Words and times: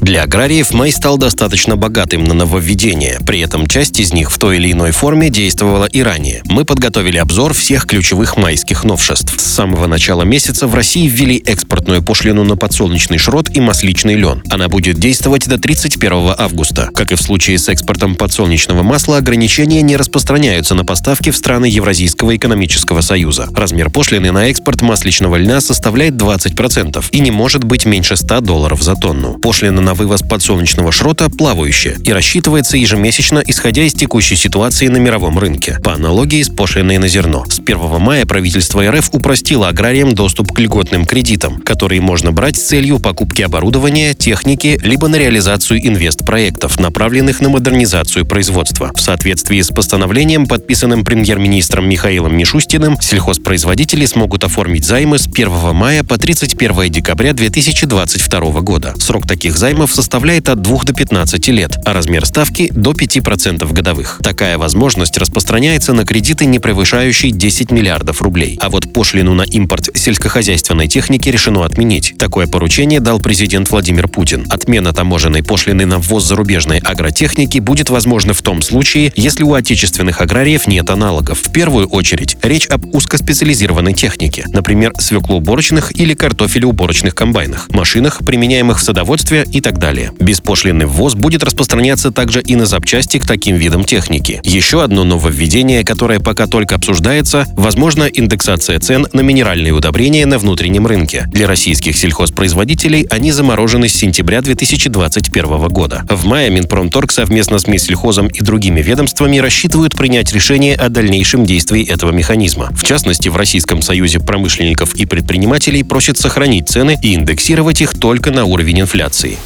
Для 0.00 0.22
аграриев 0.22 0.72
май 0.72 0.92
стал 0.92 1.18
достаточно 1.18 1.76
богатым 1.76 2.24
на 2.24 2.32
нововведения, 2.32 3.20
при 3.26 3.40
этом 3.40 3.66
часть 3.66 3.98
из 3.98 4.12
них 4.12 4.30
в 4.30 4.38
той 4.38 4.56
или 4.56 4.72
иной 4.72 4.92
форме 4.92 5.28
действовала 5.28 5.86
и 5.86 6.02
ранее. 6.02 6.42
Мы 6.46 6.64
подготовили 6.64 7.18
обзор 7.18 7.52
всех 7.52 7.84
ключевых 7.84 8.36
майских 8.36 8.84
новшеств. 8.84 9.34
С 9.38 9.44
самого 9.44 9.86
начала 9.86 10.22
месяца 10.22 10.68
в 10.68 10.74
России 10.74 11.08
ввели 11.08 11.42
экспортную 11.44 12.02
пошлину 12.02 12.44
на 12.44 12.56
подсолнечный 12.56 13.18
шрот 13.18 13.50
и 13.54 13.60
масличный 13.60 14.14
лен. 14.14 14.42
Она 14.50 14.68
будет 14.68 14.98
действовать 14.98 15.48
до 15.48 15.58
31 15.58 16.34
августа. 16.38 16.90
Как 16.94 17.10
и 17.10 17.16
в 17.16 17.20
случае 17.20 17.58
с 17.58 17.68
экспортом 17.68 18.14
подсолнечного 18.14 18.82
масла, 18.82 19.16
ограничения 19.16 19.82
не 19.82 19.96
распространяются 19.96 20.74
на 20.74 20.84
поставки 20.84 21.30
в 21.30 21.36
страны 21.36 21.66
Евразийского 21.66 22.36
экономического 22.36 23.00
союза. 23.00 23.48
Размер 23.52 23.90
пошлины 23.90 24.30
на 24.30 24.48
экспорт 24.48 24.80
масличного 24.80 25.36
льна 25.36 25.60
составляет 25.60 26.14
20% 26.14 27.04
и 27.10 27.20
не 27.20 27.32
может 27.32 27.64
быть 27.64 27.84
меньше 27.84 28.16
100 28.16 28.40
долларов 28.40 28.82
за 28.82 28.94
тонну. 28.94 29.38
Пошлина 29.38 29.87
на 29.88 29.94
вывоз 29.94 30.20
подсолнечного 30.20 30.92
шрота 30.92 31.30
плавающая 31.30 31.96
и 32.04 32.12
рассчитывается 32.12 32.76
ежемесячно, 32.76 33.42
исходя 33.46 33.84
из 33.84 33.94
текущей 33.94 34.36
ситуации 34.36 34.86
на 34.88 34.98
мировом 34.98 35.38
рынке, 35.38 35.78
по 35.82 35.94
аналогии 35.94 36.42
с 36.42 36.50
пошлиной 36.50 36.98
на 36.98 37.08
зерно. 37.08 37.46
С 37.48 37.58
1 37.58 37.98
мая 37.98 38.26
правительство 38.26 38.86
РФ 38.86 39.08
упростило 39.14 39.68
аграриям 39.68 40.14
доступ 40.14 40.52
к 40.52 40.58
льготным 40.58 41.06
кредитам, 41.06 41.62
которые 41.62 42.02
можно 42.02 42.32
брать 42.32 42.58
с 42.58 42.64
целью 42.64 42.98
покупки 42.98 43.40
оборудования, 43.40 44.12
техники, 44.12 44.78
либо 44.82 45.08
на 45.08 45.16
реализацию 45.16 45.80
инвестпроектов, 45.88 46.78
направленных 46.78 47.40
на 47.40 47.48
модернизацию 47.48 48.26
производства. 48.26 48.92
В 48.94 49.00
соответствии 49.00 49.62
с 49.62 49.68
постановлением, 49.68 50.46
подписанным 50.46 51.02
премьер-министром 51.02 51.88
Михаилом 51.88 52.36
Мишустиным, 52.36 53.00
сельхозпроизводители 53.00 54.04
смогут 54.04 54.44
оформить 54.44 54.84
займы 54.84 55.18
с 55.18 55.26
1 55.26 55.74
мая 55.74 56.04
по 56.04 56.18
31 56.18 56.92
декабря 56.92 57.32
2022 57.32 58.60
года. 58.60 58.94
Срок 58.98 59.26
таких 59.26 59.56
займов 59.56 59.77
займов 59.78 59.94
составляет 59.94 60.48
от 60.48 60.60
2 60.60 60.84
до 60.86 60.92
15 60.92 61.48
лет, 61.48 61.78
а 61.84 61.92
размер 61.92 62.26
ставки– 62.26 62.68
до 62.74 62.90
5% 62.90 63.72
годовых. 63.72 64.18
Такая 64.24 64.58
возможность 64.58 65.16
распространяется 65.16 65.92
на 65.92 66.04
кредиты, 66.04 66.46
не 66.46 66.58
превышающие 66.58 67.30
10 67.30 67.70
миллиардов 67.70 68.20
рублей. 68.20 68.58
А 68.60 68.70
вот 68.70 68.92
пошлину 68.92 69.34
на 69.34 69.42
импорт 69.42 69.90
сельскохозяйственной 69.94 70.88
техники 70.88 71.28
решено 71.28 71.64
отменить. 71.64 72.14
Такое 72.18 72.48
поручение 72.48 72.98
дал 72.98 73.20
президент 73.20 73.70
Владимир 73.70 74.08
Путин. 74.08 74.46
Отмена 74.50 74.92
таможенной 74.92 75.44
пошлины 75.44 75.86
на 75.86 75.98
ввоз 75.98 76.24
зарубежной 76.24 76.78
агротехники 76.78 77.58
будет 77.60 77.88
возможна 77.88 78.34
в 78.34 78.42
том 78.42 78.62
случае, 78.62 79.12
если 79.14 79.44
у 79.44 79.54
отечественных 79.54 80.20
аграриев 80.20 80.66
нет 80.66 80.90
аналогов. 80.90 81.38
В 81.44 81.52
первую 81.52 81.86
очередь 81.86 82.36
речь 82.42 82.66
об 82.66 82.84
узкоспециализированной 82.92 83.94
технике, 83.94 84.44
например, 84.48 84.92
свеклоуборочных 84.98 85.96
или 86.00 86.14
картофелеуборочных 86.14 87.14
комбайнах, 87.14 87.68
машинах, 87.70 88.18
применяемых 88.26 88.80
в 88.80 88.82
садоводстве 88.82 89.46
и 89.52 89.60
так 89.68 89.78
далее. 89.78 90.12
Беспошлинный 90.18 90.86
ввоз 90.86 91.14
будет 91.14 91.44
распространяться 91.44 92.10
также 92.10 92.40
и 92.40 92.56
на 92.56 92.64
запчасти 92.64 93.18
к 93.18 93.26
таким 93.26 93.56
видам 93.56 93.84
техники. 93.84 94.40
Еще 94.42 94.82
одно 94.82 95.04
нововведение, 95.04 95.84
которое 95.84 96.20
пока 96.20 96.46
только 96.46 96.76
обсуждается, 96.76 97.44
возможно, 97.52 98.04
индексация 98.04 98.80
цен 98.80 99.06
на 99.12 99.20
минеральные 99.20 99.74
удобрения 99.74 100.24
на 100.24 100.38
внутреннем 100.38 100.86
рынке. 100.86 101.24
Для 101.26 101.46
российских 101.46 101.98
сельхозпроизводителей 101.98 103.02
они 103.10 103.30
заморожены 103.30 103.90
с 103.90 103.92
сентября 103.92 104.40
2021 104.40 105.68
года. 105.68 106.02
В 106.08 106.24
мае 106.24 106.48
Минпромторг 106.48 107.12
совместно 107.12 107.58
с 107.58 107.66
Минсельхозом 107.66 108.28
и 108.28 108.40
другими 108.40 108.80
ведомствами 108.80 109.36
рассчитывают 109.36 109.94
принять 109.94 110.32
решение 110.32 110.76
о 110.76 110.88
дальнейшем 110.88 111.44
действии 111.44 111.84
этого 111.86 112.10
механизма. 112.10 112.70
В 112.74 112.84
частности, 112.84 113.28
в 113.28 113.36
Российском 113.36 113.82
союзе 113.82 114.18
промышленников 114.18 114.94
и 114.94 115.04
предпринимателей 115.04 115.82
просят 115.82 116.16
сохранить 116.16 116.70
цены 116.70 116.98
и 117.02 117.14
индексировать 117.14 117.82
их 117.82 117.98
только 117.98 118.30
на 118.30 118.46
уровень 118.46 118.80
инфляции. 118.80 119.36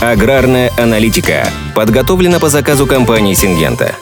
Аграрная 0.00 0.72
аналитика 0.78 1.46
подготовлена 1.74 2.40
по 2.40 2.48
заказу 2.48 2.86
компании 2.86 3.34
«Сингента». 3.34 3.96